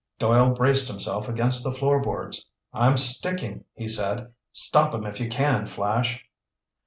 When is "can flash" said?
5.29-6.25